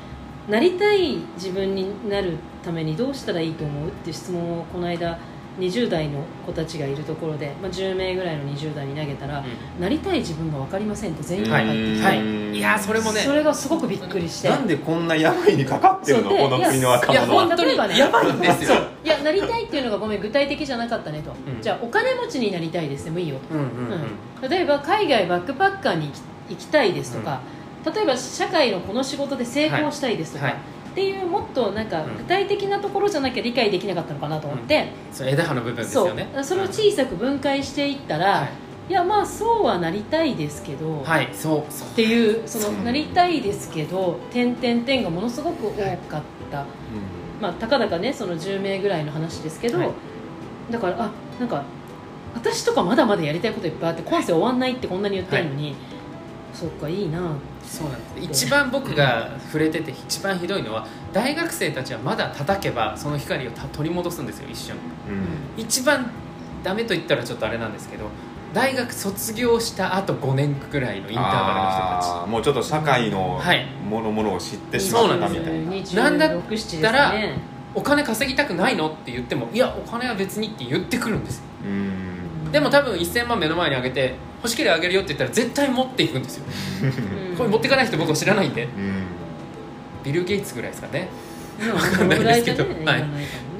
[0.50, 5.18] なりたい自分になるためにどうしたらいいと思うっていう質問をこの間
[5.60, 9.44] 20代の子たちがいるところで、まあ、10名ぐらいの20代に投げたら、
[9.80, 11.66] なりたい自分が分かりませんって全員がはい。
[11.66, 12.58] 入ってきて、はい。
[12.58, 13.20] いやそれもね。
[13.20, 14.50] それがすごくびっくりして。
[14.50, 16.30] なんでこんな病にかかってるの？
[16.30, 16.90] この国の。
[16.90, 17.98] 若いや者は本当に例えばね。
[17.98, 18.78] やばいんですよ。
[19.04, 21.62] いやなりたいっていうのがごめん具体的じゃなかったねと、うん。
[21.62, 24.02] じゃあお金持ちになりたいですでもいいよと、うんうんうん。
[24.44, 24.50] うん。
[24.50, 27.42] 例えば海外バックパッカーに行き行きたいですとか、
[27.86, 30.54] 例えば社会のこの仕事で成功したいですとか、はい。
[30.54, 32.18] はいっていうもっとなんかうん。
[32.18, 36.08] 具体的なところじゃなきゃ理解できなかったのかなと思って、その枝葉の部分ですそう。
[36.10, 38.50] よねそれを小さく分解していったら、はい。
[38.90, 41.88] い、やまあそうはなりたいですけど、はいそうそう。
[41.88, 42.74] っていう そそう。
[42.74, 45.72] のなりたいですけど点々点がものすごく多
[46.10, 46.66] かった、
[47.42, 49.90] まあたかだかねその10名ぐらいの話ですけど、はい。
[50.72, 51.64] だからあなんか
[52.34, 55.76] 私とかまだまだやりたいこといっぱいあって今世終わんないってこんなに言ってるのに、
[56.54, 57.20] そっかいいな
[57.66, 58.46] そうなんです。
[58.46, 64.76] 一番僕が触れてて一番ひどいのは大学生たちはまだ叩けばその光をた取り戻すんですよ一瞬。
[65.08, 65.14] うん。
[65.14, 65.26] うん
[65.58, 66.10] 一番
[66.64, 68.06] ダメと言ったらちょっとあれなんですけど
[68.54, 73.66] 大学卒業した後5年くらいのインターバルの人たあーもうちょっと社会のはい。
[73.90, 75.72] ものものを知ってしそうまったみたいな。
[75.72, 77.14] 26なんだ7ですたら
[77.74, 81.44] お金稼ぎたくないのって言ってもいやお金は別にって言ってくるんですよ。
[81.66, 82.52] うん。
[82.52, 86.46] でも多分1000万目の前にあげて欲しければあげるよって言ったら絶対持っていくんですよ。
[87.30, 87.38] うん。
[87.38, 88.64] これ持っていかない人僕は知らないんで。
[88.64, 89.04] うん。
[90.04, 91.10] ビル・ゲイツぐらいですかね、
[91.60, 92.64] まあかんないですけど。
[92.64, 93.12] ねはい、なん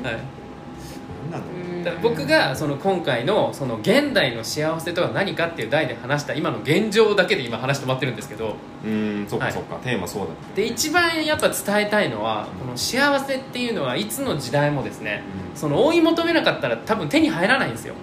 [0.02, 8.56] だろううんだから僕がその今回のその現代の幸せとは何かっていう題で話した今の現状だけで今話止まってるんですけど。
[8.84, 9.50] うんそっはい。
[9.50, 9.76] かそっか。
[9.78, 15.22] テーマそうだで一番やっぱ伝えたいのはこの幸せっていうのはいつの時代もですね
[15.54, 17.94] その追い求めなかったら多分手に入らないんですよ。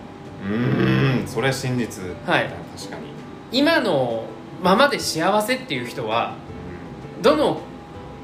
[0.46, 2.02] うんそれは真実。
[2.26, 2.50] はい。
[2.76, 3.02] 確かに。
[3.52, 4.24] 今の
[4.62, 6.34] ままで幸せっていう人は
[7.22, 7.60] どの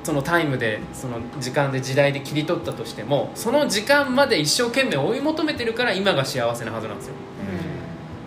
[0.03, 7.15] そのタイムでその時間で時代で切り取ったとしてもその時間まで一生懸命追い求めてるから今が幸せなはずなんですよ。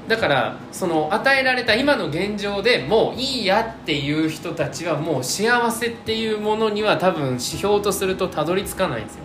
[0.08, 9.24] だからその与えられた今の現状でもういいやっていう人たちはもう幸せっていうものには多分指標とするとたどり着かないんですよ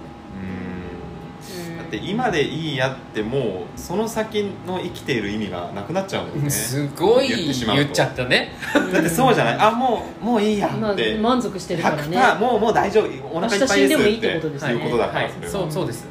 [1.98, 6.48] って今でいいやってもうその先の生きている意味がなくなっちゃうもんね。
[6.50, 7.82] すごい言ってしまうと。
[7.82, 8.52] 言っちゃったね。
[8.92, 9.58] だってそうじゃない？
[9.58, 12.16] あもうもういいやまあって満足してるからね。
[12.16, 13.06] 100%もうもう大丈夫。
[13.30, 15.32] お腹いっぱいです明日死んでもいいってことですいうことだからはい。
[15.32, 15.52] それは。
[15.52, 16.06] そうそうです、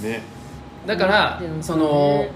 [0.00, 0.10] うん。
[0.10, 0.22] ね。
[0.86, 2.26] だからその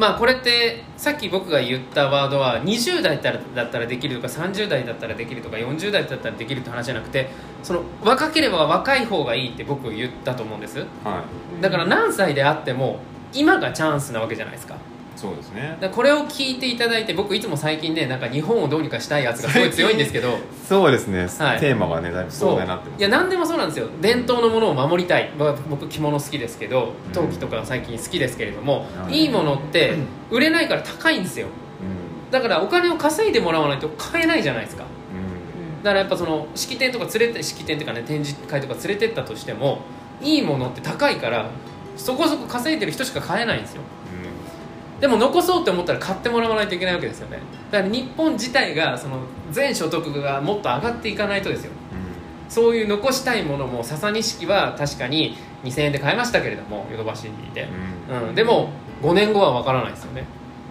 [0.00, 7.28] まあこれってさっき僕が言ったワードは20代だったらできるとか30代だったらできるとか40代だったらできるって話じゃなくて
[7.62, 10.78] その若ければ若い方がいいって僕言ったと思うんです。
[11.04, 13.00] はうんだから何歳であっても
[13.34, 14.74] 今がチャンスなわけじゃないですか。
[14.74, 14.78] い
[15.16, 15.76] そうですね。
[15.92, 20.38] これを聞いていただいて僕いつも最近ねなんか日本をどうにかしたいやつがすごい強いんですけど。
[20.66, 21.60] そうですね、はい。
[21.60, 23.88] テーマはねだいぶ壮大になっていや何でもそうなんですよ。
[24.00, 25.30] 伝統のものを守りたい。
[25.38, 29.96] 僕僕着物好きですけど陶器とか最近好きですけれども、うんいいものって
[30.30, 31.48] 売れないから高いんですよ。
[31.48, 34.84] うだからお金を稼いでもらわないと買えないじゃないですか。
[34.84, 35.82] んうん。
[35.82, 39.82] だからやっぱその式典とか連れて式典とかね展示会とか連れてったとしても
[40.22, 41.50] いいものって高いから
[41.96, 43.82] そこそこ稼いでる人しか買えないんですよ
[45.00, 47.38] でも残そうって思ったら買ってもらわないといけないわけですよね。
[47.70, 51.72] だから日本自体がその全所得がもっと上がっていかないとですよ。
[52.48, 57.68] そういう残したいものも笹錦は確かに2000円で買いましたけれどもヨドバシで、
[58.10, 58.28] うん。
[58.28, 58.70] うん、でも
[59.02, 60.24] 5年後は分からないですよね、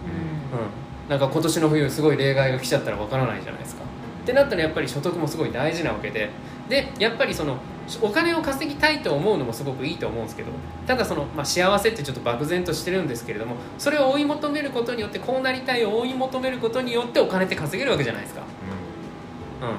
[0.04, 3.82] ううん、なんか今年の冬すごい例外が来ちゃったら分からないじゃないですか。
[4.22, 6.28] ってなったらやっぱり所得もすごい大事なわけで
[6.70, 7.58] でやっぱりその
[8.00, 10.52] お金を稼ぎたいと思うのもすごくいいと思うんですけど
[10.86, 18.42] ただその、まあ、幸せってちょっと漠然としてるんですけれどもそれを追い求めることによってこうなりたいを追い求めることによってお金って稼げるわけじゃないですか。
[19.60, 19.74] うん、だ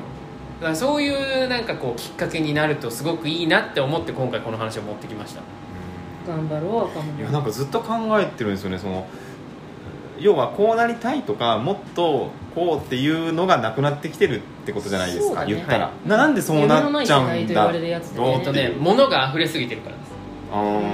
[0.62, 5.42] からそういうなんかこうきっかけになるとすごくいいなって思って今回この話を持ってきました。
[5.42, 5.44] ん。
[6.28, 7.20] 頑張ろう若者。
[7.20, 9.08] いやなんかずっと考えてるんですよねその
[10.22, 15.54] 要はこうなりたいとかもっとこうっていうのがなくなってきてるってことじゃないですか、ね。
[15.54, 18.34] 言ったら、ななんでそうなっちゃうんだ夢のない世界と言われるやつだね。
[18.34, 20.12] えっとね物が溢れすぎてるからです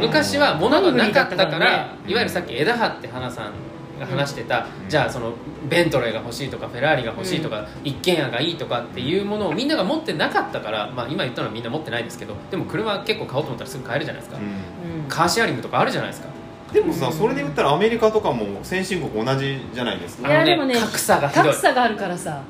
[0.01, 1.65] 昔は物がなかったからね
[2.07, 3.53] いわゆるさっき枝葉って花さん
[3.99, 4.89] が話してた、うん。
[4.89, 5.33] じゃあその
[5.67, 15.07] ベントレーが欲しいとかフェラーリが欲しいとか、一軒家がいいとかっていうものをみんなが持ってなかったから、まあ、今言ったのはみんな持ってないですけどでも車結構買おうと思ったらすぐ買えるじゃないですか、うんうん。
[15.09, 16.29] カーシェアリングとかあるじゃないですか
[16.71, 20.29] でもさそれで言ったらアメリカとかも先進国同じじゃないですか。
[20.29, 21.43] いやでもね格差がひどい。
[21.45, 22.43] 格差があるからさ。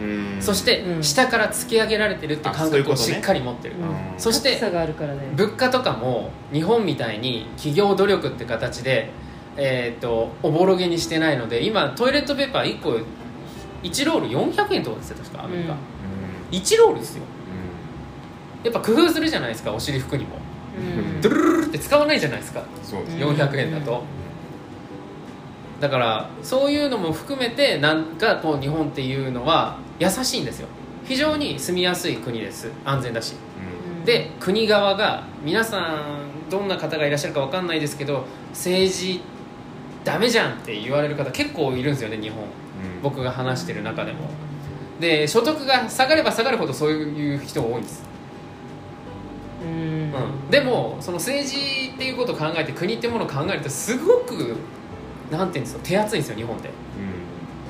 [0.00, 0.42] うん。
[0.42, 1.02] そしてうん。
[1.02, 4.18] 下から突き上げられてるってあ感覚をしっかり持ってる、うん。
[4.18, 5.20] そして格差があるからね。
[5.34, 9.10] 物価とかも日本みたいに企業努力って形で、
[9.56, 12.98] えー、とおぼろげにしてないので今トイレットペーパー1個
[13.82, 15.78] 1ロール400円とかですよ確かアメリカ、うん。
[16.50, 17.22] 1ロールですよ。
[18.64, 20.34] うやっぱ工夫するじゃないですかお尻服にも。
[20.34, 20.49] うん
[21.20, 24.02] ドゥルルルルって使わないじゃないですかそうです400円だと、
[25.80, 30.68] だからそういうのも含めてなんかこう日本っていうのは優しいんですよ
[31.04, 33.34] 非常に住みやすい国です安全だし
[33.98, 39.20] うんで国側が皆さんどんな方がいらっしゃるか分かんないですけど政治
[40.04, 44.28] ダメじゃんって言われる方結構いるんですよね日本うん僕が話してる中でも
[45.00, 48.04] で所得が下がれば下がるほどそういう人が多いんです、
[49.62, 49.68] うん。
[49.68, 54.56] うん、でもその政治っていうことを考えて国っていうものを考えるとすごく
[55.30, 56.68] なんていうんですか手厚いんですよ日本って。
[56.68, 56.74] うん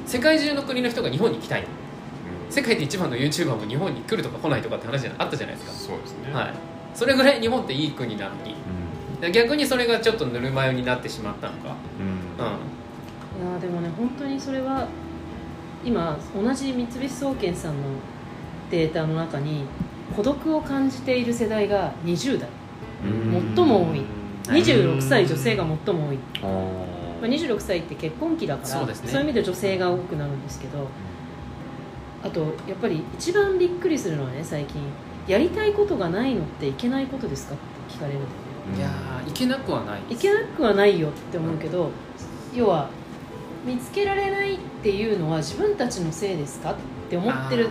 [0.06, 2.52] 世界中の国の人が日本に来たいうん。
[2.52, 5.72] 世界で一番の YouTuber も日本に来るとか来ないとかって話じゃあったじゃないですか。
[5.72, 6.32] そうですね。
[6.32, 6.54] はい、
[6.94, 8.52] それぐらい日本っていい国なのに。
[8.52, 8.90] うん
[9.32, 12.46] 逆にそれがちょっとぬるま湯になってしまったのか、うん。
[12.46, 14.88] ういやでもね本当にそれは
[15.84, 17.88] 今同じ三菱総研さんの
[18.70, 19.64] データの中に
[20.16, 22.48] 孤独を感じている世代が20代
[23.04, 23.54] うん。
[23.54, 23.98] 最も多い。
[23.98, 24.20] はい
[24.50, 26.46] 26歳女性が最も多い、あ
[27.20, 28.92] まあ、26歳って結婚期だからそうね。
[28.92, 30.88] いう意味で女性が多くなるんですけど
[32.24, 34.82] あとやっぱり一番びっくりするのはね最近
[35.28, 38.40] やりたいことがないのっていけないことですかって聞かれるんだよね。
[38.72, 41.90] ーん、いやーいけなくはないいけなくはないよって思うけど、
[42.54, 42.88] 要は
[43.64, 46.74] 見つけられないっていうのは自分たちのせいですかっ
[47.08, 47.70] て思ってる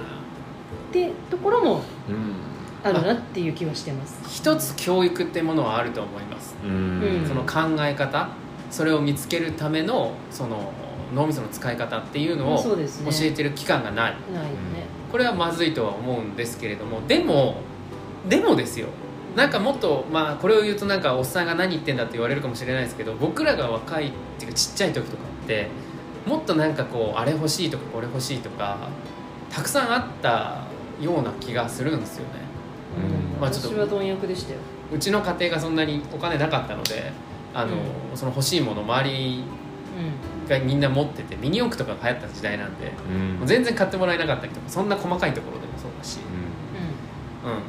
[0.90, 2.34] ってところもうん。
[2.82, 4.20] あるなっていう気はしてます。
[4.24, 7.02] あー一つ教育ってものはあると思います、うん。
[7.22, 7.28] うん。
[7.28, 8.30] その考え方
[8.72, 10.72] それを見つけるためのその
[11.14, 13.28] 脳みその使い方っていうのを教そうですね。
[13.28, 14.16] えてる期間がない。
[14.34, 17.56] ないよねこれはまずいとは思うんですけれどもでも
[18.28, 18.88] でもですよ。
[19.36, 25.68] なんかもっとまあこれを言うとなんかおっさんが何言ってんだって言われるかもしれないですけど僕らが若いっていうかちっちゃい時とかって
[26.26, 28.90] もっとなんかこうあれ欲しいとかこれ欲しいとか
[29.50, 30.64] たくさんあった
[31.02, 32.42] ような気がするんですよね。
[33.36, 33.42] うん。
[33.42, 34.60] まあちょっと私は貪欲でしたよ。
[34.94, 37.12] うちの家庭がそんなにお金なかったので
[37.54, 37.76] あの、
[38.14, 39.44] うその欲しいもの周り
[40.48, 42.92] がみんな持っててミニ四駆とかが流行った時代なんで
[43.42, 43.48] うん。
[43.48, 46.20] 全然買ってもらえなかったりとかそんな細かいところでもそうだし、
[47.46, 47.52] うん。
[47.52, 47.58] うん。
[47.58, 47.62] うん、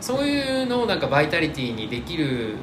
[0.00, 2.56] そういうのをなんかバイタリティにできる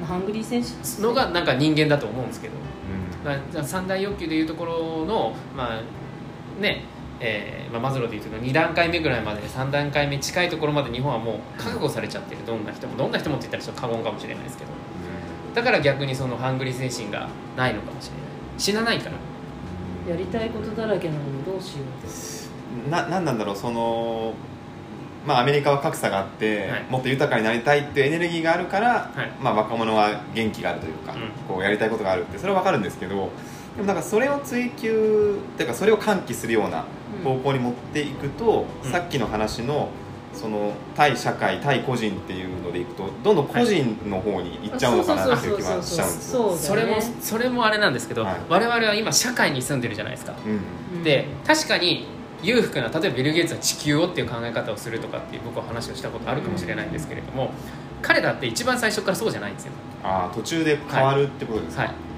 [0.00, 2.54] まあハングリー選手のがなんか人間だと思うんですけど。
[2.54, 3.64] うん。
[3.64, 6.84] 三大欲求でいうところのまあね
[7.20, 14.70] えーまあ、マズローでいうと2段階目ぐらいまで3段階目近いところまで日本はもう覚悟されちゃってるどんな人もどんな人もって言ったらちょっと過言かもしれないですけど。
[15.54, 18.22] だから逆にそのハングリー精神がないのかもしれない。
[18.58, 20.10] 死なないから。
[20.10, 21.84] やりたいことだらけなのにどうしよ
[22.86, 24.34] うななんなんだろうその
[25.26, 26.84] まあアメリカは格差があって、はい。
[26.90, 29.30] もっと豊かになりたいっていうエネルギーがあるから、はい。
[29.40, 31.20] まあ、若者は元気があるというか、うん。
[31.48, 33.30] こうやりたいことがあるってそれは分かるんですけど
[33.76, 36.84] でもなんかそれを追求っていうかそれを喚起するような
[37.24, 38.90] 方向に持っていくと、うん。
[38.90, 39.88] さっきの話の
[40.32, 46.56] その対社会対個人っていうのでいくとどんどん個人の方に行っちゃうのかなっていう気はしちゃうんですよ。
[46.56, 48.36] それもそれもあれなんですけど、はい。
[48.48, 50.34] 我々は今社会に住んでるじゃないですか。
[50.44, 50.52] うん。
[50.98, 52.06] うんで確かに
[52.42, 57.52] 裕福な例えばビル・ゲイツは地球をっていう考え方をするとかっていう僕は話をしたことあるかもしれないんですけれども、
[58.02, 59.72] 彼だって一番最初からそうじゃないんですよ。
[60.02, 62.13] ああ途中で変わるってことですか、はい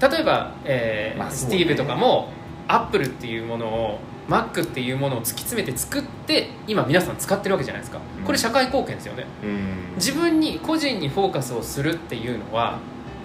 [0.00, 1.34] 例えば、えーまあね。
[1.34, 2.28] スティーブとかも
[2.68, 7.98] アップルっていうものを Mac っていうものを突き詰めて作って今皆さん使ってるわけじゃないですか。
[8.18, 8.24] うん。
[8.24, 9.26] これ社会貢献ですよね。
[9.42, 9.94] うん。
[9.96, 12.78] 自分に個人にフォーカスをするっていうのは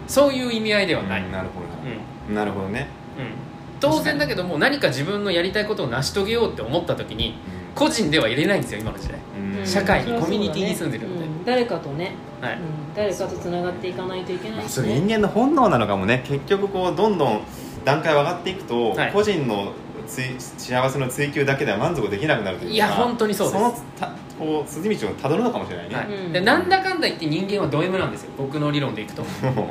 [0.08, 2.34] そういう意味合いではない、うんなるほうん。
[2.34, 2.88] どなるほどね。
[3.18, 3.26] うん。
[3.80, 7.36] 当然だけども何か自分のやりたいことを成し遂げようって思った時に
[7.76, 9.20] 個人では入れないんですよ今の時代。
[9.66, 11.26] 社会にコミュニティに住んでるので。
[11.26, 12.54] うん誰かとね、はい。
[12.54, 12.60] うん
[12.96, 16.24] 誰かとつながっていかないといけないし、それね人間の本能なのかもね。
[16.26, 17.42] 結局こうどんどん
[17.84, 19.12] 段階を上がっていくと、はい。
[19.12, 19.74] 個人の
[20.08, 23.60] つい幸せの追求だけでは満足できなくなるというかいや本当にそうです。
[23.60, 26.08] そのたこう筋道をたどるのかもしれないね、はい。
[26.08, 26.34] うん。
[26.34, 28.32] でなんだかんだ言って人間はド M なんですよ。
[28.38, 29.22] 僕の理論でいくと。
[29.22, 29.64] だか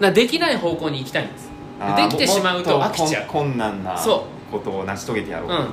[0.00, 1.50] らできない方向に行きたいんです。
[1.96, 3.26] できてしまうと飽きちゃう。
[3.26, 5.68] 困困難なそことを成し遂げてやろう、うん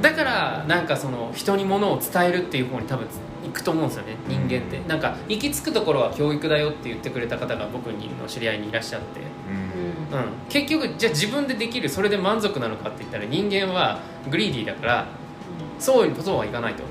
[0.00, 3.06] だからなんかその人にものを伝えるっていう方に多分
[3.44, 4.80] 行くと思うんですよね人間って。
[4.88, 9.20] なんか行き着くところは教育だよって言ってくれた方が僕の知り合いにいらっしゃって。
[9.48, 10.18] うん。
[10.18, 10.24] うん。
[10.24, 14.00] うん、結局じゃあ自分でできるそれで満足なのかって言ったら人間は
[14.30, 15.06] グリーディーだから
[15.78, 16.82] そうそうはいかないと。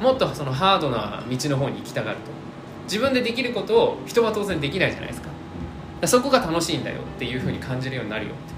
[0.00, 2.22] もっとそのハードな道の方に行きたがると。
[2.84, 5.28] 自分でできることを人は当然できないじゃないですか。
[6.06, 8.54] そこが楽しいんだよっていうふうに感じるようになるよって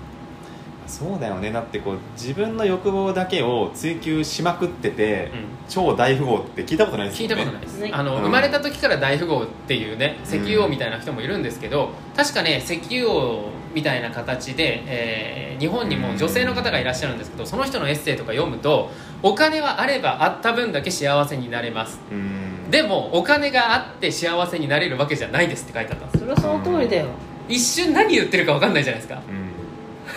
[0.87, 1.51] そうだよね。
[1.51, 5.45] だってこう自分の欲望だけを追求しまくってて、うん。
[5.69, 8.23] 超大富豪って聞いたことないです聞いよねたことないです、ねあのうん。
[8.25, 18.91] 生まれた時から大富豪っていうね石油王みたいな人もいるんですけど、確かね石油王みたいな形で、えー日本にも女性の方がいらっしゃるんですけどその人のエッセイとか読むと
[19.23, 22.01] お金はあればあった分だけ幸せになれます。
[22.11, 22.71] うん。
[22.71, 27.07] でもお金があって幸せになれるわけじゃないですって書いてあったんですそれはその通りだよ、
[27.49, 29.23] 一瞬何言ってるか分かんないじゃないですか。
[29.29, 29.54] うん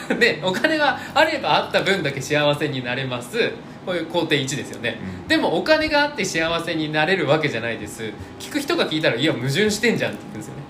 [0.20, 3.52] でお金はあればあった分だけ幸せになれます。
[3.86, 5.28] こういう工程1ですよね、うん。
[5.30, 8.12] でもお金があって幸せになれるわけじゃないです。
[8.38, 10.62] 聞く人が聞いたらいや矛盾してんじゃんって言うんですよね。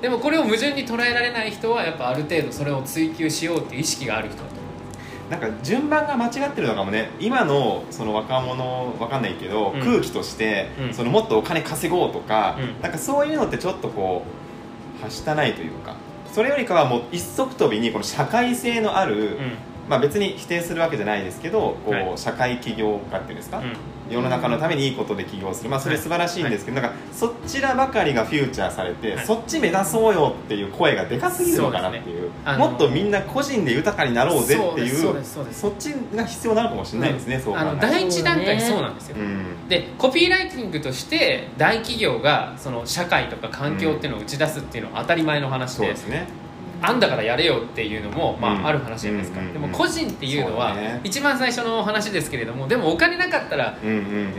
[0.00, 5.30] でもこれを矛盾に捉えられない人はやっぱある程度それを追求しようっていう意識がある人だと思う。
[5.30, 9.80] なんか順番が間違ってるのかもね今のその若者わかんないけど、うん。
[9.80, 10.94] 空気として、うん。
[10.94, 12.80] そのもっとお金稼ごうとか、うん。
[12.80, 14.24] なんかそういうのってちょっとこ
[15.00, 15.96] うはしたないというか
[16.32, 19.38] それよりかはもう一足飛びにこの社会性のある、
[19.88, 22.18] まあ、別に否定するわけじゃないですけどこう、はい。
[22.18, 23.64] 社会起業家っていうんですか、うん。
[23.64, 23.76] うん
[24.10, 29.26] 世の中のためにいいことで起業する、まあ、それ素晴らしいんですけど、なんかそちらばかりがフューチャーされて、はい。
[29.26, 32.30] そっち目指そうよっていう声がでかすぎるのかなっていう。
[32.44, 39.68] あのもっとみんな個人で豊かになろうぜっていうそっちが必要なのかもしれないですね、そう考あの第一段階そうなんですよ、うん。
[39.68, 46.26] でコピーライティングとして大企業がその社会とか環境っていうのを打ち出すっていうのは当たり前の話で、そうですね
[46.80, 48.66] あんだからやれよっていうのも、まあうん。
[48.66, 53.76] ある話じゃないですか、でも個人っていうのは一番最初の話ですけれどもでもお金なかったら、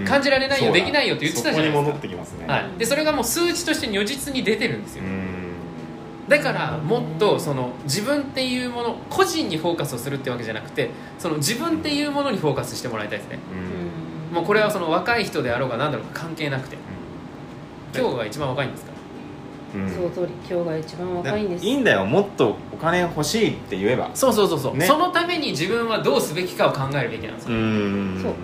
[0.07, 1.83] 感じられないよできないよって言ってたじゃないですか。
[1.83, 6.29] そこに戻ってきますね、はい、でそれがもう数値として如実に出てるんですよ、うん。
[6.29, 13.39] だからもっとその自分っていうもの個人にフォーカスをするってわけじゃなくてその自分っていうものにフォーカスしてもらいたいですね。
[14.31, 14.35] うん。
[14.35, 16.77] もうこれはその若い人であろうが何だろうが関係なくて。
[17.91, 18.91] 今日が一番若いんですか？
[19.75, 19.89] うん。
[19.89, 21.65] その通り今日が一番若いんです。
[21.65, 22.05] いいんだよ。
[22.05, 24.09] もっとお金欲しいって言えば。
[24.13, 24.85] そうそうそうそう、ね。
[24.85, 28.19] そのために自分はどうすべきかを考えるべきなんですよ、ん。
[28.21, 28.31] そう。
[28.31, 28.35] うん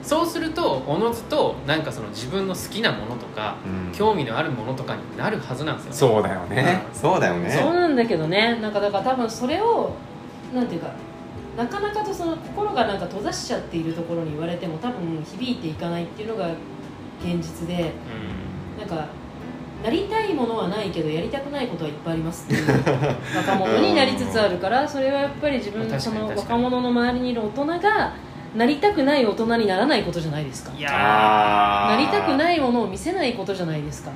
[0.00, 3.92] そうするとおのずとなんかその自分の好きなものとか、うん。
[3.92, 6.08] 興味のあるものとかになるはずなんですよ。
[6.08, 6.98] ねそうだよね、うん。
[6.98, 7.50] そうだよね。
[7.50, 8.58] そうなんだけどね。
[8.62, 9.92] なんかだから多分それを
[10.54, 10.92] なんていうか
[11.58, 16.48] なかなかとその心がなんか閉ざしちゃっているところに言われても多分響いていかないっていうのが
[17.20, 17.90] 現実で
[18.78, 19.06] なんか
[19.82, 22.68] なりたいものはないけどやりたくないことはいっぱいありますっていう
[23.36, 28.12] 若者になりつつあるからそれはやっぱり自分その若者の周りにいる大人が
[28.56, 30.72] なりたくない大人にならないことじゃないですか。
[30.76, 34.10] いやなりたくないものを見せないことじゃないですか、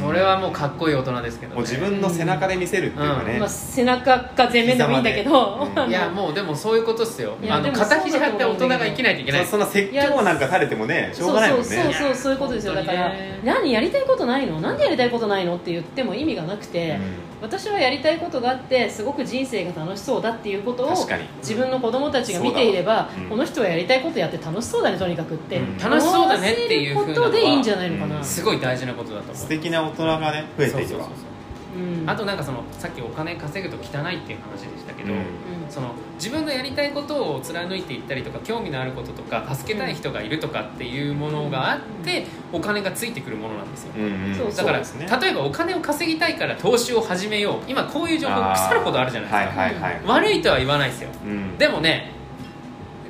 [0.00, 5.90] それはもうかっこいい大人ですけど、ね、もう自分の背中で見せるっていうかね、まあ、背中か前面でもいいんだけど、うん。
[5.90, 7.36] いやもうでもそういうことっすよ。
[7.48, 9.44] あの肩肘張って大人が生きないといけない。
[9.44, 11.64] そそんな説教なんかされてもねしょうそうがないもんね。
[11.64, 12.74] そうそうそうそういうことですよ。
[12.74, 13.12] だから
[13.44, 14.60] 何やりたいことないの？
[14.60, 15.56] なんでやりたいことないの？
[15.56, 16.98] って言っても意味がなくて、
[17.44, 20.94] 私はやりたいことがあってすごく人生が楽しそうだっていうことを
[21.38, 23.28] 自分の子供たちが見ていれば、そうん。
[23.28, 25.78] この人はやりたいことやって楽しそうだねとにかくって、うん。
[25.78, 28.24] 楽しそうだねっていうことでいいんじゃないのかな、うん。
[28.24, 29.36] すごい大事なことだと思う。
[29.36, 31.04] 素敵な大人がね増えていけば。
[31.04, 31.33] そうそうそうう
[31.78, 32.08] ん。
[32.08, 35.20] あとなんかそのさっきお金稼ぐと汚いっていう話でしたけど、うん。
[35.68, 43.92] その自分のやりたいことを貫いていったりとか興味のあることとか助けたい人がいるとかっていうものがあってお金がついてくるものなんですよ。
[43.96, 44.06] うんう
[44.52, 44.56] ん。
[44.56, 45.08] だから、ですね。
[45.20, 47.58] 例えばお金を稼ぎたいから投資を始めよう。
[47.68, 50.00] 今こういう情報腐るほどあるじゃないですか、はいはいはい。
[50.06, 51.10] 悪いとは言わないですよ。
[51.24, 51.58] うん。
[51.58, 52.14] でもね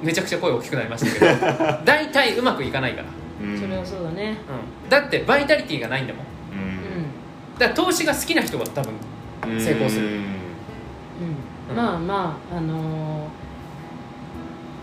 [0.05, 1.27] めちゃくちゃ声大きくなりましたけど
[1.85, 4.37] 大体うまくいかないから、うんそれはそうだね。
[4.85, 6.27] うん、だってバイタリティがないんだもん
[7.59, 8.93] だから投資が好きな人は多分
[9.61, 10.07] 成功する。
[10.07, 10.13] うん。
[11.71, 13.29] うん、まあまああの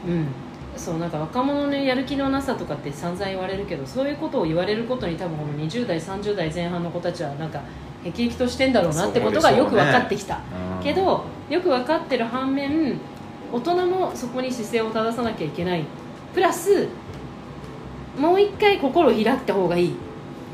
[0.06, 0.28] ーうん。
[0.76, 7.62] そうなんか若者のやる気のなさとかって散々言われるけどそういうことを言われることに多分この20代30代前半の子たちはなんか
[8.04, 10.40] へきへきとしてんだろうなってことがよく分かってきた、
[10.78, 10.84] うん。
[10.84, 12.98] けどよく分かってる反面
[13.52, 15.84] 大人もそこに姿勢を正さなきゃいけない。
[16.34, 16.88] プラス
[18.18, 19.96] もう一回心を開いた方がいい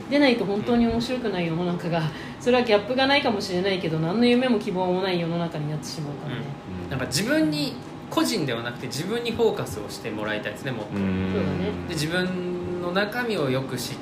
[0.10, 2.02] でないと本当に面白くない世の中が
[2.40, 6.42] それはギャップがないかもしれないけど何の夢も希望もない世の中になってしまうからね、
[6.86, 6.90] うん。
[6.90, 7.76] なんか自分に
[8.10, 11.32] 個人ではなくて自分にフォーカスをしてもらいたいですねもっと、うん。
[11.34, 11.72] そうだね。
[11.90, 13.98] で自分の中身をよく知っ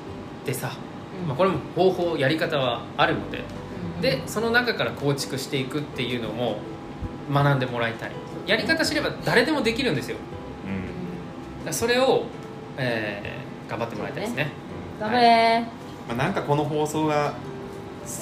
[0.45, 0.71] てさ、
[1.21, 1.27] うん。
[1.27, 3.43] まあ、これも方法やり方はあるので。
[3.95, 4.01] うん。
[4.01, 6.59] でその中から構築していくっていうのも
[7.33, 8.11] 学んでもらいたい。
[8.45, 10.17] やり方知れば誰でもできるんですよ。
[11.65, 11.73] うん。
[11.73, 12.25] それを、
[12.77, 14.51] えー頑張ってもらいたいですね。
[14.99, 15.65] 頑張れ
[16.07, 17.33] まあ、なんかこの放送が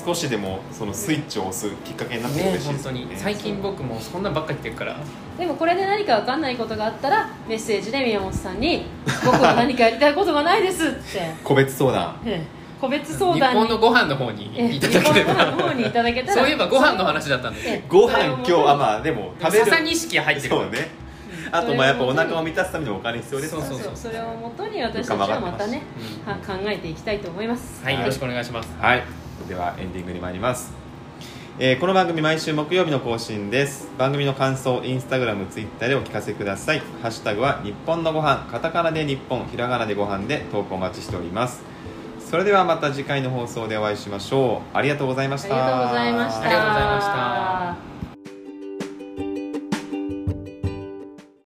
[0.06, 2.92] 少しでもそのスイッチを押すきっかけになってね嬉しいですね。
[3.00, 3.18] 本当に。
[3.18, 4.98] 最近僕もそんなんばっかり言ってるから。
[5.38, 8.86] でもこれで何か分かんないことがあったらメッセージで宮本さんに
[9.26, 11.34] 「僕は何かやりたいことがないです」って。
[11.44, 12.16] 個別相談。
[12.26, 12.64] ええ。
[12.80, 13.60] 個別相日談に。
[13.60, 16.42] 本のご飯の方にええいただけれ日本ばの方にいただけたら。
[16.42, 19.66] そういえばご飯の話だったんでええご飯今日あまあでも食べる。
[19.66, 21.03] 笹錦入ってるそうね
[21.54, 23.86] あとまあやっぱお腹を満たすためにお金必要ですからそうそう。
[23.86, 25.84] そうそれをもとに私たちはまたね
[26.26, 27.84] 考えていきたいと思います。
[27.84, 28.00] はい。
[28.00, 28.74] よろしくお願いします。
[28.80, 29.04] はい。
[29.48, 30.74] ではエンディングに参ります、
[31.60, 33.88] えーこの番組毎週木曜日の更新です。
[33.98, 36.80] 番組の感想インスタグラムツイッターでお聞かせください。
[37.02, 38.48] ハッシュタグは日本のご飯。
[38.50, 41.62] カタカナで日本ひらがなでご飯で投稿お待ちしております。
[42.20, 44.78] それではまた次回の放送でお会いしましょう。
[44.78, 45.56] ありがとうございました。
[45.56, 46.42] ありがとうございました。
[46.42, 47.93] ありがとうございました